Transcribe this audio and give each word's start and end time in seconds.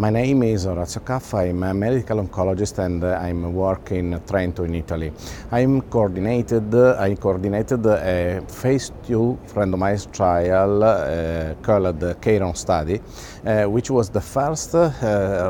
My 0.00 0.08
name 0.08 0.44
is 0.44 0.64
Orazio 0.64 1.02
Caffo. 1.02 1.36
I'm 1.36 1.62
a 1.62 1.74
medical 1.74 2.22
oncologist 2.24 2.78
and 2.78 3.04
I'm 3.04 3.52
working 3.52 4.14
in 4.14 4.20
Trento 4.20 4.64
in 4.64 4.74
Italy. 4.74 5.12
I'm 5.52 5.82
coordinated, 5.82 6.74
I 6.74 7.16
coordinated 7.16 7.84
a 7.84 8.40
phase 8.48 8.92
two 9.06 9.38
randomized 9.52 10.10
trial 10.10 10.82
uh, 10.82 11.54
called 11.60 12.00
the 12.00 12.14
Cheiron 12.14 12.56
study, 12.56 12.98
uh, 13.44 13.64
which 13.64 13.90
was 13.90 14.08
the 14.08 14.22
first 14.22 14.74
uh, 14.74 14.90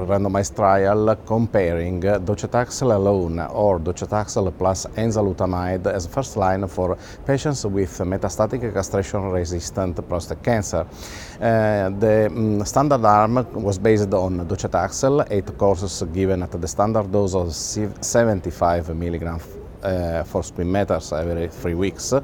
randomized 0.08 0.56
trial 0.56 1.14
comparing 1.24 2.00
docetaxel 2.00 2.92
alone 2.92 3.38
or 3.38 3.78
docetaxel 3.78 4.52
plus 4.58 4.84
enzalutamide 4.96 5.86
as 5.86 6.08
first 6.08 6.36
line 6.36 6.66
for 6.66 6.98
patients 7.24 7.64
with 7.66 7.96
metastatic 7.98 8.74
castration-resistant 8.74 10.08
prostate 10.08 10.42
cancer. 10.42 10.84
Uh, 11.40 11.88
the 12.00 12.26
um, 12.26 12.64
standard 12.64 13.04
arm 13.04 13.46
was 13.52 13.78
based 13.78 14.12
on 14.12 14.39
docetaxel, 14.46 15.26
eight 15.30 15.56
courses 15.58 16.02
given 16.12 16.42
at 16.42 16.52
the 16.52 16.68
standard 16.68 17.10
dose 17.10 17.34
of 17.34 17.54
75 17.54 18.94
milligrams 18.96 19.59
for 20.24 20.42
spin 20.42 20.70
meters 20.70 21.12
every 21.12 21.48
three 21.48 21.74
weeks, 21.74 22.12
um, 22.12 22.22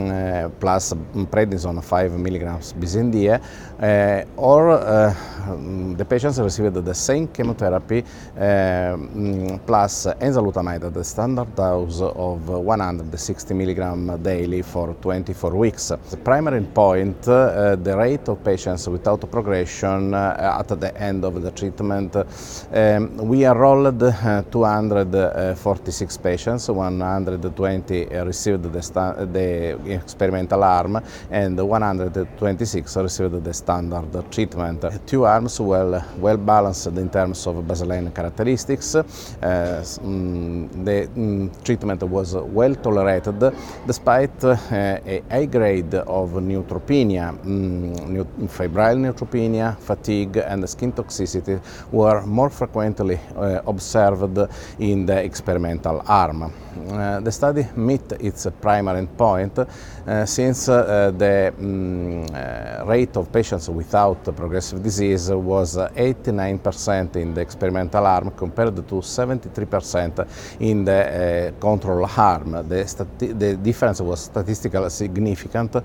uh, 0.00 0.48
plus 0.58 0.94
prednisone 1.30 1.82
5 1.82 2.18
milligrams 2.18 2.72
bis 2.72 2.94
in 2.94 3.10
die, 3.10 3.38
uh, 3.80 4.24
or 4.36 4.70
uh, 4.70 5.14
the 5.96 6.04
patients 6.04 6.38
received 6.38 6.84
the 6.84 6.94
same 6.94 7.26
chemotherapy 7.28 8.04
um, 8.38 9.60
plus 9.66 10.06
enzalutamide 10.20 10.86
at 10.86 10.94
the 10.94 11.04
standard 11.04 11.54
dose 11.54 12.00
of 12.00 12.48
160 12.48 13.54
milligram 13.54 14.18
daily 14.22 14.62
for 14.62 14.94
24 14.94 15.56
weeks. 15.56 15.92
The 16.10 16.16
primary 16.16 16.60
endpoint, 16.60 17.28
uh, 17.28 17.76
the 17.76 17.96
rate 17.96 18.28
of 18.28 18.42
patients 18.44 18.88
without 18.88 19.30
progression 19.30 20.14
at 20.14 20.68
the 20.68 20.92
end 20.96 21.24
of 21.24 21.42
the 21.42 21.50
treatment. 21.50 22.16
Um, 22.16 23.16
we 23.16 23.44
enrolled 23.44 24.00
246 24.00 26.16
patients 26.18 26.61
120 26.68 28.04
received 28.24 28.64
the, 28.64 29.28
the, 29.32 29.92
experimental 29.94 30.62
arm 30.64 31.02
and 31.30 31.58
126 31.58 32.96
received 32.96 33.44
the 33.44 33.52
standard 33.52 34.30
treatment. 34.30 34.84
Two 35.06 35.24
arms 35.24 35.60
were 35.60 36.02
well 36.18 36.36
balanced 36.36 36.86
in 36.86 37.08
terms 37.10 37.46
of 37.46 37.56
baseline 37.56 38.14
characteristics. 38.14 38.94
Uh, 38.94 39.02
the 39.42 41.08
mm, 41.14 41.64
treatment 41.64 42.02
was 42.02 42.34
well 42.34 42.74
tolerated 42.74 43.38
despite 43.86 44.44
uh, 44.44 44.56
a 44.72 45.22
high 45.30 45.46
grade 45.46 45.94
of 45.94 46.30
neutropenia, 46.32 47.32
mm, 47.42 48.48
febrile 48.50 48.96
neutropenia, 48.96 49.76
fatigue 49.78 50.36
and 50.38 50.68
skin 50.68 50.92
toxicity 50.92 51.60
were 51.90 52.22
more 52.26 52.50
frequently 52.50 53.18
uh, 53.36 53.60
observed 53.66 54.38
in 54.78 55.06
the 55.06 55.22
experimental 55.22 56.02
arm. 56.06 56.51
Uh, 56.72 57.20
the 57.20 57.30
study 57.30 57.66
met 57.76 58.12
its 58.18 58.48
primary 58.58 59.06
endpoint 59.06 59.58
uh, 60.06 60.24
since 60.24 60.70
uh, 60.70 61.12
the 61.14 61.52
um, 61.58 62.26
rate 62.88 63.14
of 63.16 63.30
patients 63.30 63.68
without 63.68 64.24
progressive 64.34 64.82
disease 64.82 65.30
was 65.30 65.76
89% 65.76 67.16
in 67.16 67.34
the 67.34 67.42
experimental 67.42 68.06
arm 68.06 68.30
compared 68.30 68.74
to 68.76 68.94
73% 69.02 70.26
in 70.60 70.84
the 70.84 71.52
control 71.60 72.08
arm. 72.16 72.66
The, 72.66 73.06
the, 73.18 73.56
difference 73.56 74.00
was 74.00 74.20
statistically 74.20 74.88
significant 74.90 75.76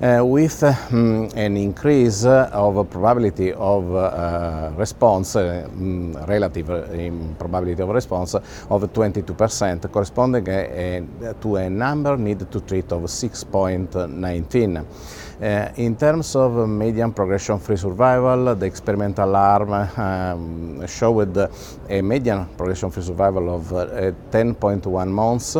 with 0.00 0.62
um, 0.62 1.30
an 1.34 1.56
increase 1.56 2.26
of 2.26 2.90
probability 2.90 3.52
of 3.52 4.76
response, 4.76 5.36
um, 5.36 6.12
relative 6.26 6.66
probability 7.38 7.82
of 7.82 7.88
response 7.88 8.34
of 8.34 8.92
22% 8.92 9.90
to 10.14 11.56
a 11.56 11.68
number 11.68 12.16
needed 12.16 12.50
to 12.50 12.60
treat 12.60 12.90
of 12.92 13.02
6.19. 13.02 14.84
Uh, 15.42 15.72
in 15.76 15.96
terms 15.96 16.36
of 16.36 16.68
median 16.68 17.12
progression-free 17.12 17.76
survival, 17.76 18.54
the 18.54 18.66
experimental 18.66 19.34
arm 19.34 19.72
um, 19.72 20.86
showed 20.86 21.36
a 21.36 22.00
median 22.02 22.46
progression-free 22.56 23.02
survival 23.02 23.56
of 23.56 23.72
uh, 23.72 24.12
10.1 24.30 25.08
months 25.08 25.56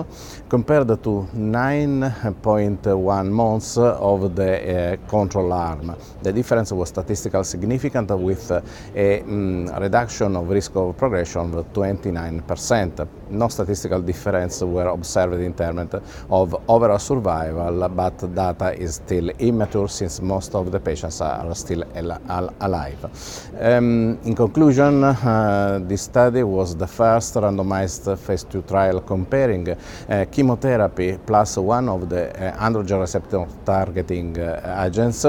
compared 0.48 0.86
to 1.02 1.28
9.1 1.34 3.30
months 3.30 3.76
of 3.76 4.36
the 4.36 4.52
uh, 4.52 4.96
control 5.08 5.52
arm. 5.52 5.96
The 6.22 6.32
difference 6.32 6.70
was 6.72 6.90
statistically 6.90 7.42
significant 7.42 8.10
with 8.10 8.52
a 8.52 8.62
um, 9.22 9.66
reduction 9.80 10.36
of 10.36 10.48
risk 10.48 10.76
of 10.76 10.96
progression 10.96 11.52
of 11.52 11.72
29%. 11.72 13.08
No 13.34 13.48
statistical 13.48 14.00
difference 14.00 14.62
were 14.62 14.88
observed 14.88 15.40
in 15.40 15.54
terms 15.54 15.94
of 16.30 16.54
overall 16.68 16.98
survival, 16.98 17.88
but 17.88 18.34
data 18.34 18.72
is 18.74 18.96
still 18.96 19.30
immature 19.38 19.88
since 19.88 20.20
most 20.20 20.54
of 20.54 20.70
the 20.70 20.80
patients 20.80 21.20
are 21.20 21.54
still 21.54 21.84
al 21.94 22.54
alive. 22.60 23.04
Um, 23.60 24.18
in 24.24 24.34
conclusion, 24.34 25.04
uh, 25.04 25.80
this 25.82 26.02
study 26.02 26.42
was 26.42 26.76
the 26.76 26.86
first 26.86 27.34
randomized 27.34 28.16
phase 28.18 28.44
2 28.44 28.62
trial 28.62 29.00
comparing 29.00 29.68
uh, 29.68 30.24
chemotherapy 30.30 31.18
plus 31.26 31.56
one 31.56 31.88
of 31.88 32.08
the 32.08 32.30
uh, 32.30 32.66
androgen 32.66 33.00
receptor 33.00 33.46
targeting 33.64 34.38
uh, 34.38 34.84
agents 34.86 35.26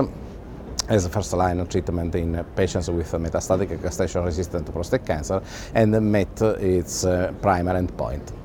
as 0.87 1.05
a 1.05 1.09
first 1.09 1.33
line 1.33 1.65
treatment 1.67 2.15
in 2.15 2.43
patients 2.55 2.89
with 2.89 3.11
metastatic 3.11 3.81
castration 3.81 4.23
resistant 4.23 4.71
prostate 4.71 5.05
cancer 5.05 5.41
and 5.73 5.91
met 6.11 6.41
its 6.41 7.05
uh, 7.05 7.33
primary 7.41 7.79
endpoint. 7.79 8.44